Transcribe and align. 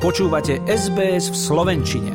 Počúvate 0.00 0.64
SBS 0.64 1.28
v 1.28 1.36
Slovenčine. 1.36 2.12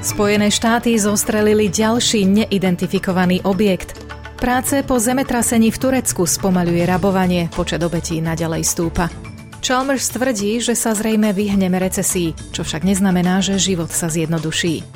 Spojené 0.00 0.48
štáty 0.48 0.96
zostrelili 0.96 1.68
ďalší 1.68 2.24
neidentifikovaný 2.24 3.44
objekt. 3.44 3.92
Práce 4.40 4.80
po 4.88 4.96
zemetrasení 4.96 5.68
v 5.68 5.76
Turecku 5.84 6.24
spomaľuje 6.24 6.88
rabovanie, 6.88 7.52
počet 7.52 7.84
obetí 7.84 8.24
naďalej 8.24 8.64
stúpa. 8.64 9.27
Chalmers 9.58 10.08
tvrdí, 10.08 10.62
že 10.64 10.72
sa 10.72 10.96
zrejme 10.96 11.34
vyhneme 11.34 11.76
recesii, 11.76 12.32
čo 12.54 12.64
však 12.64 12.86
neznamená, 12.86 13.44
že 13.44 13.60
život 13.60 13.92
sa 13.92 14.08
zjednoduší. 14.08 14.86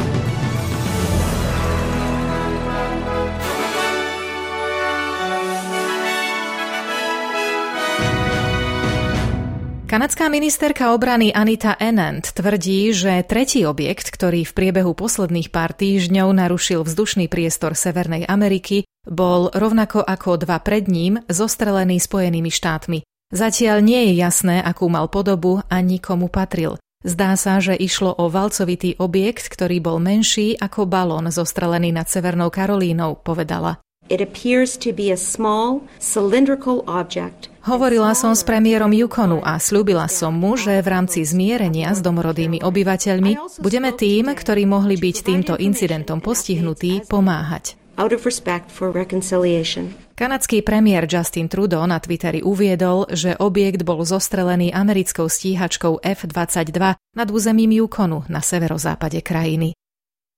Kanadská 9.92 10.32
ministerka 10.32 10.96
obrany 10.96 11.36
Anita 11.36 11.76
Enant 11.76 12.24
tvrdí, 12.24 12.96
že 12.96 13.20
tretí 13.28 13.68
objekt, 13.68 14.08
ktorý 14.08 14.48
v 14.48 14.56
priebehu 14.56 14.96
posledných 14.96 15.52
pár 15.52 15.76
týždňov 15.76 16.32
narušil 16.32 16.80
vzdušný 16.80 17.28
priestor 17.28 17.76
Severnej 17.76 18.24
Ameriky, 18.24 18.88
bol 19.04 19.52
rovnako 19.52 20.00
ako 20.00 20.40
dva 20.40 20.64
pred 20.64 20.88
ním 20.88 21.20
zostrelený 21.28 22.00
Spojenými 22.00 22.48
štátmi. 22.48 23.04
Zatiaľ 23.32 23.80
nie 23.80 24.12
je 24.12 24.20
jasné, 24.20 24.60
akú 24.60 24.92
mal 24.92 25.08
podobu 25.08 25.64
a 25.72 25.80
nikomu 25.80 26.28
patril. 26.28 26.76
Zdá 27.02 27.34
sa, 27.34 27.58
že 27.58 27.74
išlo 27.74 28.14
o 28.14 28.28
valcovitý 28.28 28.94
objekt, 29.00 29.48
ktorý 29.50 29.80
bol 29.82 29.98
menší 29.98 30.54
ako 30.54 30.86
balón 30.86 31.32
zostrelený 31.32 31.96
nad 31.96 32.06
Severnou 32.06 32.52
Karolínou, 32.52 33.18
povedala. 33.18 33.80
It 34.12 34.20
appears 34.20 34.76
to 34.84 34.92
be 34.92 35.08
a 35.08 35.16
small, 35.16 35.88
cylindrical 35.96 36.84
object 36.84 37.52
Hovorila 37.62 38.10
som 38.18 38.34
s 38.34 38.42
premiérom 38.42 38.90
Yukonu 38.90 39.38
a 39.38 39.54
slúbila 39.62 40.10
som 40.10 40.34
mu, 40.34 40.58
že 40.58 40.82
v 40.82 40.88
rámci 40.90 41.22
zmierenia 41.22 41.94
s 41.94 42.02
domorodými 42.02 42.58
obyvateľmi 42.58 43.62
budeme 43.62 43.94
tým, 43.94 44.34
ktorí 44.34 44.66
mohli 44.66 44.98
byť 44.98 45.16
týmto 45.22 45.54
incidentom 45.54 46.18
postihnutí, 46.18 47.06
pomáhať 47.06 47.78
out 47.96 48.12
of 48.12 48.24
respect 48.24 48.70
for 48.70 48.92
reconciliation. 48.94 49.92
Kanadský 50.12 50.62
premiér 50.62 51.08
Justin 51.10 51.48
Trudeau 51.48 51.82
na 51.88 51.98
Twitteri 51.98 52.46
uviedol, 52.46 53.10
že 53.10 53.34
objekt 53.40 53.82
bol 53.82 54.06
zostrelený 54.06 54.70
americkou 54.70 55.26
stíhačkou 55.26 55.98
F-22 55.98 56.78
nad 56.94 57.28
územím 57.32 57.82
Yukonu 57.82 58.22
na 58.30 58.38
severozápade 58.38 59.18
krajiny. 59.24 59.74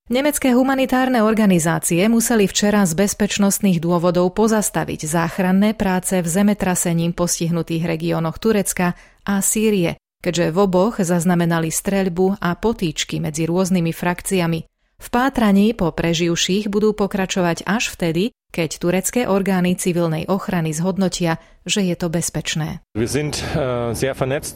Nemecké 0.05 0.53
humanitárne 0.53 1.25
organizácie 1.25 2.05
museli 2.05 2.45
včera 2.45 2.85
z 2.85 2.93
bezpečnostných 2.93 3.81
dôvodov 3.81 4.37
pozastaviť 4.37 5.09
záchranné 5.09 5.73
práce 5.73 6.21
v 6.21 6.27
zemetrasením 6.29 7.09
postihnutých 7.09 7.89
regiónoch 7.89 8.37
Turecka 8.37 8.93
a 9.25 9.41
Sýrie, 9.41 9.97
keďže 10.21 10.53
v 10.53 10.57
oboch 10.61 11.01
zaznamenali 11.01 11.73
streľbu 11.73 12.37
a 12.37 12.53
potýčky 12.53 13.17
medzi 13.17 13.49
rôznymi 13.49 13.89
frakciami, 13.93 14.59
v 14.95 15.07
pátraní 15.13 15.75
po 15.75 15.91
preživších 15.91 16.71
budú 16.71 16.95
pokračovať 16.95 17.67
až 17.67 17.93
vtedy, 17.93 18.31
keď 18.55 18.79
turecké 18.79 19.21
orgány 19.27 19.75
civilnej 19.75 20.23
ochrany 20.31 20.71
zhodnotia, 20.71 21.43
že 21.67 21.83
je 21.83 21.95
to 21.99 22.07
bezpečné. 22.07 22.79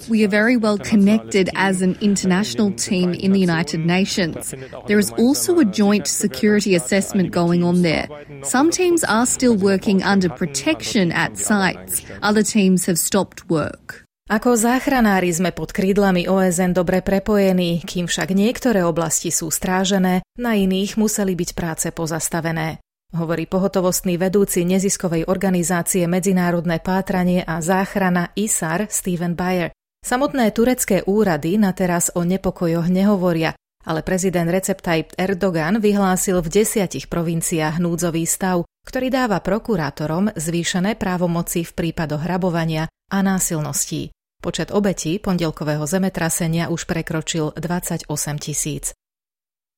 We 0.08 0.23
are 0.23 0.32
very 0.32 0.56
well 0.56 0.80
connected 0.80 1.52
as 1.52 1.84
an 1.84 2.00
international 2.00 2.72
team 2.72 3.12
in 3.12 3.36
the 3.36 3.44
United 3.44 3.84
Nations. 3.84 4.56
There 4.88 5.04
is 5.04 5.12
also 5.20 5.60
a 5.60 5.67
joint 5.67 6.08
security 6.08 6.80
assessment 6.80 7.36
going 7.36 7.60
on 7.60 7.84
there. 7.84 8.08
Some 8.48 8.71
teams 8.71 9.04
are 9.04 9.27
still 9.27 9.60
working 9.60 10.00
under 10.00 10.32
protection 10.32 11.11
at 11.11 11.36
sites. 11.36 12.08
Other 12.23 12.44
teams 12.44 12.88
have 12.88 12.98
stopped 12.98 13.52
work. 13.52 14.08
Ako 14.30 14.54
záchranári 14.54 15.34
sme 15.34 15.50
pod 15.50 15.73
krídlami 15.73 16.30
OSN 16.30 16.78
dobre 16.78 17.02
prepojení, 17.02 17.82
kým 17.82 18.06
však 18.06 18.38
niektoré 18.38 18.86
oblasti 18.86 19.34
sú 19.34 19.50
strážené, 19.50 20.22
na 20.38 20.54
iných 20.54 21.02
museli 21.02 21.34
byť 21.34 21.50
práce 21.58 21.90
pozastavené. 21.90 22.78
Hovorí 23.10 23.50
pohotovostný 23.50 24.22
vedúci 24.22 24.70
neziskovej 24.70 25.26
organizácie 25.26 26.06
Medzinárodné 26.06 26.78
pátranie 26.78 27.42
a 27.42 27.58
záchrana 27.58 28.30
ISAR 28.38 28.86
Steven 28.86 29.34
Bayer. 29.34 29.73
Samotné 30.06 30.54
turecké 30.54 31.02
úrady 31.10 31.58
na 31.58 31.73
teraz 31.73 32.14
o 32.14 32.22
nepokojoch 32.22 32.86
nehovoria, 32.86 33.58
ale 33.82 34.06
prezident 34.06 34.45
Recep 34.45 34.78
Tayyip 34.78 35.18
Erdogan 35.18 35.82
vyhlásil 35.82 36.38
v 36.45 36.54
desiatich 36.54 37.10
provinciách 37.10 37.82
núdzový 37.82 38.30
stav, 38.30 38.62
ktorý 38.86 39.10
dáva 39.10 39.42
prokurátorom 39.42 40.38
zvýšené 40.38 41.02
právomoci 41.02 41.66
v 41.66 41.72
prípadoch 41.73 42.22
hrabovania 42.30 42.86
a 43.10 43.26
násilností. 43.26 44.14
Počet 44.39 44.72
obetí 44.72 45.20
pondelkového 45.20 45.83
zemetrasenia 45.83 46.72
už 46.72 46.88
prekročil 46.88 47.52
28 47.60 48.08
tisíc. 48.39 48.95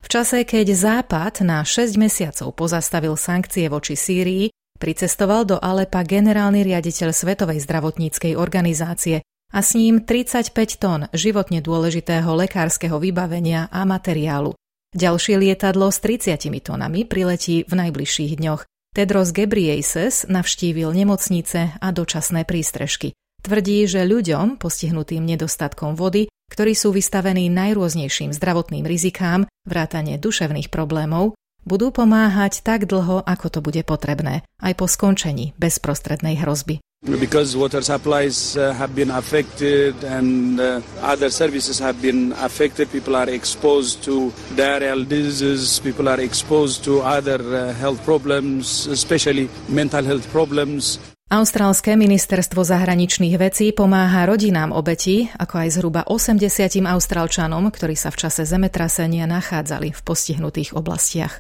V 0.01 0.07
čase, 0.09 0.45
keď 0.45 0.73
Západ 0.73 1.41
na 1.41 1.65
6 1.65 1.97
mesiacov 1.97 2.53
pozastavil 2.53 3.17
sankcie 3.17 3.69
voči 3.73 3.97
Sýrii, 3.97 4.53
pricestoval 4.77 5.49
do 5.49 5.57
Alepa 5.57 6.05
generálny 6.05 6.61
riaditeľ 6.61 7.09
Svetovej 7.09 7.61
zdravotníckej 7.65 8.37
organizácie 8.37 9.25
a 9.49 9.59
s 9.61 9.77
ním 9.77 10.05
35 10.05 10.53
tón 10.77 11.01
životne 11.13 11.61
dôležitého 11.61 12.29
lekárskeho 12.33 12.97
vybavenia 12.97 13.69
a 13.69 13.85
materiálu. 13.85 14.57
Ďalšie 14.93 15.41
lietadlo 15.41 15.89
s 15.89 16.01
30 16.05 16.37
tónami 16.61 17.05
priletí 17.05 17.63
v 17.65 17.73
najbližších 17.77 18.37
dňoch. 18.41 18.61
Tedros 18.91 19.31
Ghebreyesus 19.31 20.27
navštívil 20.27 20.91
nemocnice 20.91 21.79
a 21.79 21.87
dočasné 21.95 22.43
prístrežky. 22.43 23.15
Tvrdí, 23.41 23.89
že 23.89 24.05
ľuďom 24.05 24.61
postihnutým 24.61 25.25
nedostatkom 25.25 25.97
vody, 25.97 26.29
ktorí 26.53 26.77
sú 26.77 26.93
vystavení 26.93 27.49
najrôznejším 27.49 28.37
zdravotným 28.37 28.85
rizikám, 28.85 29.49
vrátane 29.65 30.21
duševných 30.21 30.69
problémov, 30.69 31.33
budú 31.65 31.89
pomáhať 31.89 32.61
tak 32.61 32.85
dlho, 32.85 33.25
ako 33.25 33.47
to 33.49 33.59
bude 33.65 33.81
potrebné, 33.85 34.45
aj 34.61 34.73
po 34.77 34.85
skončení 34.85 35.57
bezprostrednej 35.57 36.37
hrozby. 36.41 36.81
Because 37.01 37.57
water 37.57 37.81
supplies 37.81 38.53
uh, 38.53 38.77
have 38.77 38.93
been 38.93 39.09
affected 39.09 39.97
and 40.05 40.61
uh, 40.61 40.85
other 41.01 41.33
services 41.33 41.81
have 41.81 41.97
been 41.97 42.29
affected, 42.37 42.93
people 42.93 43.17
are 43.17 43.25
exposed 43.25 44.05
to 44.05 44.29
diarrheal 44.53 45.01
diseases, 45.09 45.81
people 45.81 46.05
are 46.05 46.21
exposed 46.21 46.85
to 46.85 47.01
other 47.01 47.41
uh, 47.41 47.73
health 47.73 47.97
problems, 48.05 48.85
especially 48.85 49.49
mental 49.65 50.05
health 50.05 50.29
problems. 50.29 51.01
Austrálske 51.31 51.95
ministerstvo 51.95 52.59
zahraničných 52.59 53.39
vecí 53.39 53.71
pomáha 53.71 54.27
rodinám 54.27 54.75
obetí, 54.75 55.31
ako 55.39 55.63
aj 55.63 55.69
zhruba 55.71 56.01
80 56.03 56.83
austrálčanom, 56.83 57.71
ktorí 57.71 57.95
sa 57.95 58.11
v 58.11 58.27
čase 58.27 58.43
zemetrasenia 58.43 59.23
nachádzali 59.31 59.95
v 59.95 60.01
postihnutých 60.03 60.75
oblastiach. 60.75 61.39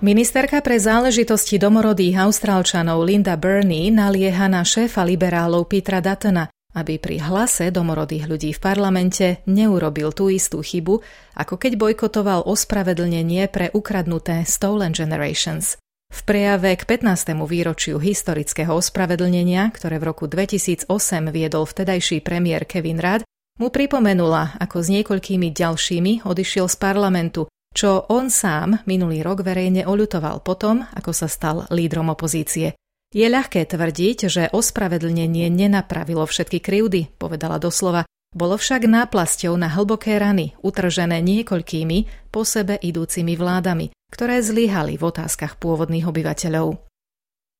Ministerka 0.00 0.64
pre 0.64 0.80
záležitosti 0.80 1.60
domorodých 1.60 2.24
austrálčanov 2.24 3.04
Linda 3.04 3.36
Burney 3.36 3.92
nalieha 3.92 4.48
na 4.48 4.64
šéfa 4.64 5.04
liberálov 5.04 5.68
Petra 5.68 6.00
Duttona, 6.00 6.48
aby 6.72 6.96
pri 6.96 7.20
hlase 7.20 7.68
domorodých 7.68 8.32
ľudí 8.32 8.50
v 8.56 8.64
parlamente 8.64 9.44
neurobil 9.44 10.08
tú 10.16 10.32
istú 10.32 10.64
chybu, 10.64 11.04
ako 11.36 11.60
keď 11.60 11.76
bojkotoval 11.76 12.48
ospravedlnenie 12.48 13.44
pre 13.52 13.68
ukradnuté 13.76 14.48
Stolen 14.48 14.96
Generations. 14.96 15.76
V 16.08 16.20
prejave 16.26 16.74
k 16.74 16.82
15. 16.84 17.36
výročiu 17.46 18.00
historického 18.02 18.74
ospravedlnenia, 18.74 19.70
ktoré 19.70 20.02
v 20.02 20.08
roku 20.10 20.24
2008 20.26 20.90
viedol 21.30 21.64
vtedajší 21.68 22.24
premiér 22.24 22.66
Kevin 22.66 22.98
Rudd, 22.98 23.22
mu 23.58 23.68
pripomenula, 23.68 24.56
ako 24.58 24.82
s 24.82 24.88
niekoľkými 24.88 25.50
ďalšími 25.50 26.12
odišiel 26.24 26.66
z 26.70 26.76
parlamentu, 26.78 27.46
čo 27.74 28.08
on 28.08 28.32
sám 28.32 28.82
minulý 28.88 29.20
rok 29.20 29.44
verejne 29.44 29.84
oľutoval 29.84 30.40
potom, 30.42 30.86
ako 30.94 31.10
sa 31.12 31.28
stal 31.28 31.68
lídrom 31.70 32.08
opozície. 32.10 32.74
Je 33.08 33.24
ľahké 33.24 33.64
tvrdiť, 33.64 34.18
že 34.28 34.52
ospravedlnenie 34.52 35.48
nenapravilo 35.48 36.28
všetky 36.28 36.60
krivdy, 36.60 37.08
povedala 37.16 37.56
doslova, 37.56 38.04
bolo 38.36 38.60
však 38.60 38.84
náplasťou 38.84 39.56
na 39.56 39.72
hlboké 39.72 40.20
rany, 40.20 40.52
utržené 40.60 41.24
niekoľkými 41.24 42.28
po 42.28 42.44
sebe 42.44 42.76
idúcimi 42.76 43.32
vládami, 43.34 43.88
ktoré 44.08 44.40
zlyhali 44.40 44.96
v 44.96 45.06
otázkach 45.08 45.60
pôvodných 45.60 46.08
obyvateľov. 46.08 46.80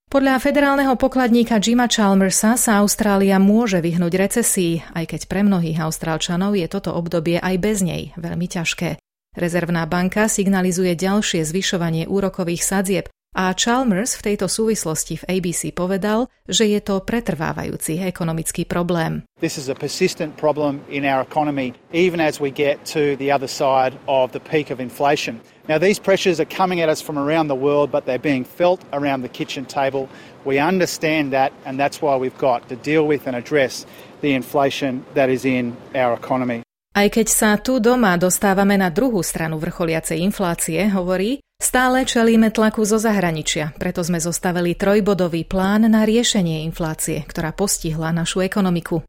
Podľa 0.09 0.41
federálneho 0.41 0.97
pokladníka 0.97 1.61
Jima 1.61 1.85
Chalmersa 1.85 2.57
sa 2.57 2.81
Austrália 2.81 3.37
môže 3.37 3.85
vyhnúť 3.85 4.13
recesii, 4.17 4.81
aj 4.97 5.05
keď 5.05 5.21
pre 5.29 5.45
mnohých 5.45 5.85
Austrálčanov 5.85 6.57
je 6.57 6.65
toto 6.65 6.97
obdobie 6.97 7.37
aj 7.37 7.55
bez 7.61 7.85
nej 7.85 8.17
veľmi 8.17 8.49
ťažké. 8.49 8.97
Rezervná 9.37 9.85
banka 9.85 10.25
signalizuje 10.33 10.97
ďalšie 10.97 11.45
zvyšovanie 11.45 12.09
úrokových 12.09 12.65
sadzieb 12.65 13.05
A 13.39 13.55
Chalmers 13.55 14.19
v 14.19 14.35
tejto 14.35 14.51
súvislosti 14.51 15.15
v 15.15 15.39
ABC 15.39 15.71
povedal, 15.71 16.27
že 16.51 16.75
je 16.75 16.83
to 16.83 16.99
pretrvávajúci 16.99 18.03
ekonomický 18.03 18.67
problém. 18.67 19.23
This 19.39 19.55
is 19.55 19.71
a 19.71 19.79
persistent 19.79 20.35
problem 20.35 20.83
in 20.91 21.07
our 21.07 21.23
economy 21.23 21.79
even 21.95 22.19
as 22.19 22.43
we 22.43 22.51
get 22.51 22.83
to 22.91 23.15
the 23.15 23.31
other 23.31 23.47
side 23.47 23.95
of 24.11 24.35
the 24.35 24.43
peak 24.43 24.75
of 24.75 24.83
inflation. 24.83 25.39
Now 25.71 25.79
these 25.79 26.03
pressures 26.03 26.43
are 26.43 26.51
coming 26.51 26.83
at 26.83 26.91
us 26.91 26.99
from 26.99 27.15
around 27.15 27.47
the 27.47 27.55
world 27.55 27.95
but 27.95 28.11
they're 28.11 28.19
being 28.19 28.43
felt 28.43 28.83
around 28.91 29.23
the 29.23 29.31
kitchen 29.31 29.63
table. 29.71 30.11
We 30.43 30.59
understand 30.59 31.31
that 31.31 31.55
and 31.63 31.79
that's 31.79 32.03
why 32.03 32.19
we've 32.19 32.35
got 32.43 32.67
to 32.75 32.77
deal 32.83 33.07
with 33.07 33.31
and 33.31 33.39
address 33.39 33.87
the 34.19 34.35
inflation 34.35 35.07
that 35.15 35.31
is 35.31 35.47
in 35.47 35.79
our 35.95 36.19
economy. 36.19 36.67
Aj 36.91 37.07
keď 37.07 37.27
sa 37.31 37.55
tu 37.63 37.79
doma 37.79 38.19
dostávame 38.19 38.75
na 38.75 38.91
druhú 38.91 39.23
stranu 39.23 39.63
vrcholiacej 39.63 40.27
inflácie, 40.27 40.83
hovorí, 40.91 41.39
stále 41.69 42.09
čelíme 42.09 42.49
tlaku 42.49 42.87
zo 42.89 42.97
zahraničia, 42.97 43.77
preto 43.77 44.01
sme 44.01 44.23
zostavili 44.23 44.73
trojbodový 44.73 45.45
plán 45.45 45.85
na 45.85 46.09
riešenie 46.09 46.65
inflácie, 46.65 47.27
ktorá 47.29 47.53
postihla 47.53 48.09
našu 48.15 48.41
ekonomiku. 48.41 49.05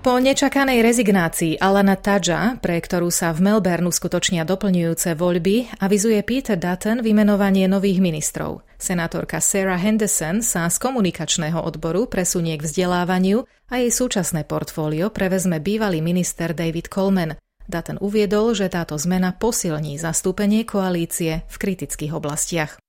Po 0.00 0.16
nečakanej 0.16 0.80
rezignácii 0.80 1.60
Alana 1.60 1.92
Tadža, 1.92 2.56
pre 2.64 2.80
ktorú 2.80 3.12
sa 3.12 3.36
v 3.36 3.52
Melbourne 3.52 3.92
skutočnia 3.92 4.48
doplňujúce 4.48 5.12
voľby, 5.12 5.76
avizuje 5.76 6.16
Peter 6.24 6.56
Dutton 6.56 7.04
vymenovanie 7.04 7.68
nových 7.68 8.00
ministrov. 8.00 8.64
Senátorka 8.80 9.44
Sarah 9.44 9.76
Henderson 9.76 10.40
sa 10.40 10.64
z 10.72 10.80
komunikačného 10.80 11.60
odboru 11.60 12.08
presunie 12.08 12.56
k 12.56 12.64
vzdelávaniu 12.64 13.44
a 13.68 13.76
jej 13.76 13.92
súčasné 13.92 14.48
portfólio 14.48 15.12
prevezme 15.12 15.60
bývalý 15.60 16.00
minister 16.00 16.56
David 16.56 16.88
Coleman. 16.88 17.36
Dutton 17.70 18.02
uviedol, 18.02 18.52
že 18.58 18.66
táto 18.66 18.98
zmena 18.98 19.30
posilní 19.30 19.96
zastúpenie 19.96 20.66
koalície 20.66 21.46
v 21.46 21.56
kritických 21.56 22.10
oblastiach. 22.10 22.82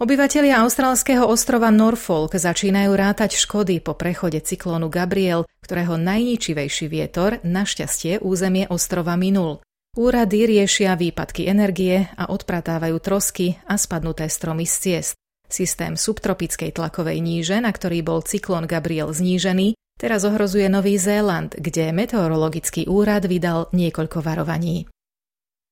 Obyvatelia 0.00 0.64
austrálskeho 0.64 1.28
ostrova 1.28 1.68
Norfolk 1.68 2.32
začínajú 2.32 2.88
rátať 2.96 3.36
škody 3.36 3.84
po 3.84 3.92
prechode 3.92 4.40
cyklónu 4.40 4.88
Gabriel, 4.88 5.44
ktorého 5.60 6.00
najničivejší 6.00 6.88
vietor 6.88 7.36
našťastie 7.44 8.24
územie 8.24 8.64
ostrova 8.72 9.12
minul. 9.20 9.60
Úrady 9.98 10.46
riešia 10.46 10.96
výpadky 10.96 11.50
energie 11.50 12.08
a 12.16 12.32
odpratávajú 12.32 12.96
trosky 13.02 13.60
a 13.68 13.76
spadnuté 13.76 14.30
stromy 14.30 14.64
z 14.64 14.74
ciest. 14.78 15.14
Systém 15.50 15.98
subtropickej 15.98 16.78
tlakovej 16.78 17.18
níže, 17.18 17.58
na 17.58 17.74
ktorý 17.74 18.06
bol 18.06 18.22
cyklón 18.22 18.70
Gabriel 18.70 19.10
znížený, 19.10 19.74
teraz 20.00 20.24
ohrozuje 20.24 20.72
Nový 20.72 20.96
Zéland, 20.96 21.52
kde 21.52 21.92
meteorologický 21.92 22.88
úrad 22.88 23.28
vydal 23.28 23.68
niekoľko 23.76 24.24
varovaní. 24.24 24.88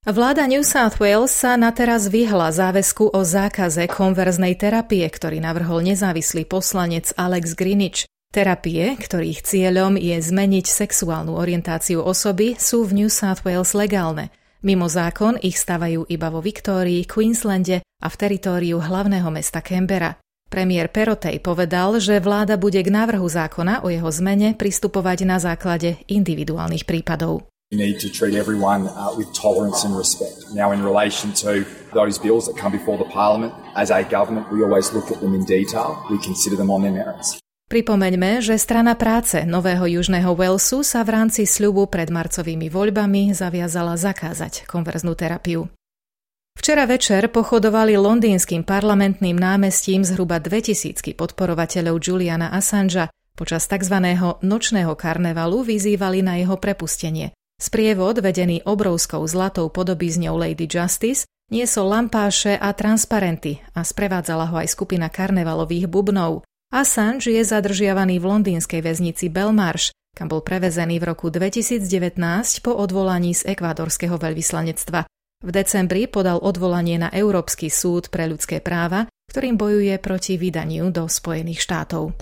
Vláda 0.05 0.47
New 0.47 0.63
South 0.63 1.01
Wales 1.03 1.33
sa 1.33 1.57
na 1.57 1.73
teraz 1.73 2.07
vyhla 2.07 2.53
záväzku 2.53 3.11
o 3.11 3.21
zákaze 3.25 3.89
konverznej 3.91 4.55
terapie, 4.55 5.03
ktorý 5.09 5.43
navrhol 5.43 5.83
nezávislý 5.83 6.45
poslanec 6.45 7.11
Alex 7.17 7.57
Greenwich. 7.57 8.07
Terapie, 8.29 8.93
ktorých 8.95 9.41
cieľom 9.41 9.97
je 9.97 10.21
zmeniť 10.21 10.69
sexuálnu 10.69 11.33
orientáciu 11.33 12.05
osoby, 12.05 12.61
sú 12.61 12.85
v 12.85 13.05
New 13.05 13.11
South 13.11 13.41
Wales 13.43 13.73
legálne. 13.73 14.29
Mimo 14.61 14.85
zákon 14.87 15.41
ich 15.41 15.57
stavajú 15.57 16.05
iba 16.13 16.29
vo 16.29 16.45
Viktórii, 16.45 17.09
Queenslande 17.09 17.81
a 17.81 18.07
v 18.07 18.15
teritóriu 18.21 18.85
hlavného 18.85 19.33
mesta 19.33 19.65
Canberra. 19.65 20.15
Premiér 20.49 20.89
Perotej 20.89 21.45
povedal, 21.45 22.01
že 22.01 22.25
vláda 22.25 22.57
bude 22.57 22.81
k 22.81 22.89
návrhu 22.89 23.29
zákona 23.29 23.85
o 23.85 23.93
jeho 23.93 24.09
zmene 24.09 24.57
pristupovať 24.57 25.29
na 25.29 25.37
základe 25.37 26.01
individuálnych 26.09 26.89
prípadov. 26.89 27.45
You 27.69 27.77
need 27.77 28.01
to 28.01 28.09
treat 28.09 28.33
everyone 28.33 28.89
uh, 28.89 29.13
with 29.13 29.29
tolerance 29.37 29.85
and 29.85 29.93
respect. 29.93 30.49
Now, 30.57 30.73
in 30.73 30.81
relation 30.81 31.37
to 31.45 31.69
those 31.93 32.17
bills 32.17 32.49
that 32.49 32.57
come 32.57 32.73
before 32.73 32.97
the 32.97 33.05
Parliament, 33.13 33.53
as 33.77 33.93
a 33.93 34.01
government, 34.09 34.49
we 34.49 34.65
always 34.65 34.89
look 34.97 35.13
at 35.13 35.21
them 35.21 35.37
in 35.37 35.45
detail. 35.45 36.01
We 36.09 36.17
consider 36.25 36.57
them 36.57 36.73
on 36.73 36.81
their 36.81 36.97
merits. 36.97 37.37
Pripomeňme, 37.69 38.41
že 38.41 38.57
strana 38.57 38.97
práce 38.97 39.45
Nového 39.45 39.85
Južného 39.85 40.33
Walesu 40.33 40.81
sa 40.81 41.05
v 41.05 41.21
rámci 41.21 41.45
sľubu 41.45 41.93
pred 41.93 42.09
marcovými 42.09 42.73
voľbami 42.73 43.37
zaviazala 43.37 44.01
zakázať 44.01 44.65
konverznú 44.65 45.13
terapiu. 45.13 45.69
Včera 46.59 46.91
večer 46.91 47.31
pochodovali 47.31 47.95
londýnskym 47.95 48.67
parlamentným 48.67 49.39
námestím 49.39 50.03
zhruba 50.03 50.43
2000 50.43 51.15
podporovateľov 51.15 52.03
Juliana 52.03 52.51
Assangea. 52.51 53.07
Počas 53.39 53.71
tzv. 53.71 53.95
nočného 54.43 54.91
karnevalu 54.99 55.63
vyzývali 55.63 56.19
na 56.27 56.35
jeho 56.43 56.59
prepustenie. 56.59 57.31
Sprievod, 57.63 58.19
vedený 58.19 58.67
obrovskou 58.67 59.23
zlatou 59.31 59.71
podobizňou 59.71 60.35
Lady 60.35 60.67
Justice, 60.67 61.31
niesol 61.55 61.95
lampáše 61.95 62.59
a 62.59 62.75
transparenty 62.75 63.63
a 63.79 63.87
sprevádzala 63.87 64.51
ho 64.51 64.59
aj 64.59 64.75
skupina 64.75 65.07
karnevalových 65.07 65.87
bubnov. 65.87 66.43
Assange 66.75 67.39
je 67.39 67.43
zadržiavaný 67.47 68.19
v 68.19 68.35
londýnskej 68.35 68.83
väznici 68.83 69.31
Belmarsh, 69.31 69.95
kam 70.11 70.27
bol 70.27 70.43
prevezený 70.43 70.99
v 70.99 71.15
roku 71.15 71.31
2019 71.31 71.87
po 72.67 72.75
odvolaní 72.75 73.31
z 73.31 73.47
ekvádorského 73.55 74.19
veľvyslanectva. 74.19 75.07
V 75.39 75.55
decembri 75.55 76.11
podal 76.11 76.43
odvolanie 76.43 76.99
na 76.99 77.15
Európsky 77.15 77.71
súd 77.71 78.11
pre 78.11 78.27
ľudské 78.27 78.59
práva, 78.59 79.07
ktorým 79.31 79.55
bojuje 79.55 79.95
proti 80.03 80.35
vydaniu 80.35 80.91
do 80.91 81.07
Spojených 81.07 81.63
štátov. 81.63 82.19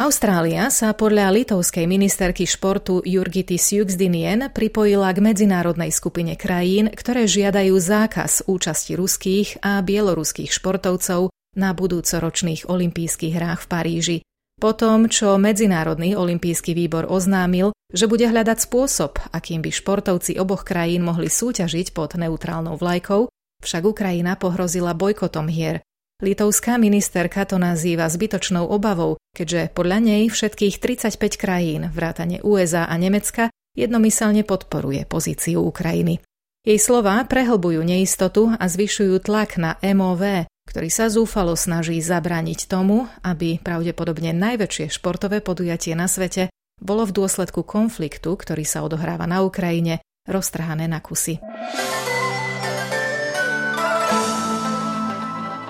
Austrália 0.00 0.72
sa 0.72 0.96
podľa 0.96 1.28
litovskej 1.36 1.84
ministerky 1.84 2.48
športu 2.48 3.04
Jurgitis 3.04 3.76
Juxdinien 3.76 4.48
pripojila 4.56 5.12
k 5.12 5.20
medzinárodnej 5.20 5.92
skupine 5.92 6.32
krajín, 6.32 6.92
ktoré 6.96 7.28
žiadajú 7.28 7.76
zákaz 7.76 8.48
účasti 8.48 8.96
ruských 8.96 9.60
a 9.60 9.84
bieloruských 9.84 10.48
športovcov 10.48 11.28
na 11.60 11.76
budúcoročných 11.76 12.72
olympijských 12.72 13.34
hrách 13.36 13.60
v 13.64 13.68
Paríži. 13.68 14.18
Po 14.56 14.72
tom, 14.72 15.12
čo 15.12 15.36
Medzinárodný 15.36 16.16
olimpijský 16.16 16.72
výbor 16.72 17.04
oznámil, 17.06 17.76
že 17.92 18.08
bude 18.08 18.24
hľadať 18.24 18.58
spôsob, 18.64 19.20
akým 19.30 19.60
by 19.60 19.68
športovci 19.68 20.40
oboch 20.40 20.64
krajín 20.64 21.04
mohli 21.04 21.28
súťažiť 21.28 21.92
pod 21.92 22.16
neutrálnou 22.16 22.80
vlajkou, 22.80 23.28
však 23.60 23.82
Ukrajina 23.84 24.40
pohrozila 24.40 24.96
bojkotom 24.96 25.52
hier, 25.52 25.84
Litovská 26.16 26.80
ministerka 26.80 27.44
to 27.44 27.60
nazýva 27.60 28.08
zbytočnou 28.08 28.64
obavou, 28.64 29.20
keďže 29.36 29.68
podľa 29.76 30.00
nej 30.00 30.22
všetkých 30.32 30.80
35 30.80 31.36
krajín, 31.36 31.92
vrátane 31.92 32.40
USA 32.40 32.88
a 32.88 32.96
Nemecka, 32.96 33.52
jednomyselne 33.76 34.40
podporuje 34.40 35.04
pozíciu 35.04 35.60
Ukrajiny. 35.68 36.24
Jej 36.64 36.80
slová 36.80 37.20
prehlbujú 37.28 37.84
neistotu 37.84 38.48
a 38.48 38.64
zvyšujú 38.64 39.28
tlak 39.28 39.60
na 39.60 39.76
MOV, 39.84 40.48
ktorý 40.66 40.90
sa 40.90 41.06
zúfalo 41.08 41.54
snaží 41.54 42.02
zabrániť 42.02 42.66
tomu, 42.66 43.06
aby 43.22 43.62
pravdepodobne 43.62 44.34
najväčšie 44.34 44.90
športové 44.90 45.40
podujatie 45.40 45.94
na 45.94 46.10
svete 46.10 46.50
bolo 46.76 47.08
v 47.08 47.14
dôsledku 47.16 47.64
konfliktu, 47.64 48.36
ktorý 48.36 48.66
sa 48.68 48.84
odohráva 48.84 49.24
na 49.24 49.40
Ukrajine, 49.40 50.04
roztrhané 50.28 50.90
na 50.90 51.00
kusy. 51.00 51.40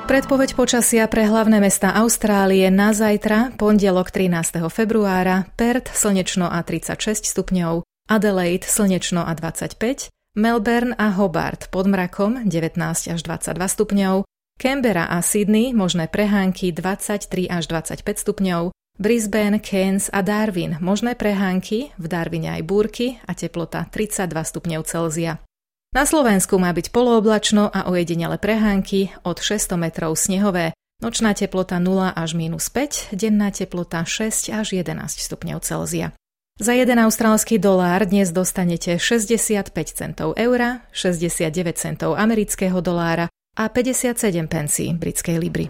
Predpoveď 0.07 0.55
počasia 0.55 1.03
pre 1.11 1.27
hlavné 1.27 1.59
mesta 1.59 1.91
Austrálie 1.91 2.71
na 2.71 2.95
zajtra, 2.95 3.59
pondelok 3.59 4.15
13. 4.15 4.63
februára, 4.71 5.51
Perth 5.59 5.91
slnečno 5.99 6.47
a 6.47 6.63
36 6.63 7.27
stupňov, 7.27 7.83
Adelaide 8.07 8.63
slnečno 8.63 9.27
a 9.27 9.35
25, 9.35 10.15
Melbourne 10.39 10.95
a 10.95 11.11
Hobart 11.11 11.75
pod 11.75 11.91
mrakom 11.91 12.47
19 12.47 12.79
až 12.87 13.21
22 13.27 13.59
stupňov, 13.67 14.23
Canberra 14.57 15.05
a 15.13 15.21
Sydney 15.21 15.77
možné 15.77 16.09
prehánky 16.09 16.73
23 16.73 17.29
až 17.53 17.69
25 17.69 18.01
stupňov, 18.03 18.73
Brisbane, 18.97 19.61
Cairns 19.61 20.09
a 20.09 20.25
Darwin 20.25 20.81
možné 20.81 21.13
prehánky, 21.13 21.93
v 22.01 22.07
Darwine 22.09 22.57
aj 22.57 22.63
búrky 22.65 23.21
a 23.29 23.37
teplota 23.37 23.85
32 23.93 24.33
stupňov 24.33 24.83
Celzia. 24.89 25.45
Na 25.93 26.09
Slovensku 26.09 26.57
má 26.57 26.73
byť 26.73 26.89
polooblačno 26.89 27.69
a 27.69 27.93
ojedinele 27.93 28.41
prehánky 28.41 29.13
od 29.29 29.45
600 29.45 29.77
metrov 29.77 30.17
snehové, 30.17 30.73
nočná 31.05 31.37
teplota 31.37 31.77
0 31.77 32.17
až 32.17 32.33
minus 32.33 32.73
5, 32.73 33.13
denná 33.13 33.53
teplota 33.53 34.09
6 34.09 34.57
až 34.57 34.73
11 34.73 34.97
stupňov 35.21 35.61
Celzia. 35.61 36.17
Za 36.57 36.73
1 36.73 36.89
austrálsky 37.05 37.61
dolár 37.61 38.09
dnes 38.09 38.33
dostanete 38.33 38.97
65 38.97 39.69
centov 39.93 40.33
eura, 40.41 40.89
69 40.97 41.53
centov 41.77 42.17
amerického 42.17 42.81
dolára 42.81 43.29
a 43.57 43.69
57 43.69 44.47
pencí 44.47 44.93
britskej 44.93 45.37
libry. 45.41 45.67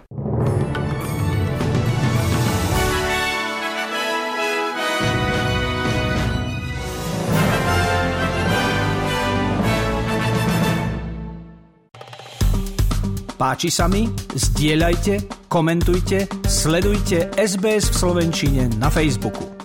Páči 13.37 13.69
sa 13.69 13.85
mi? 13.85 14.09
Zdieľajte, 14.33 15.45
komentujte, 15.45 16.25
sledujte 16.49 17.29
SBS 17.37 17.93
v 17.93 17.95
Slovenčine 17.95 18.63
na 18.81 18.89
Facebooku. 18.89 19.56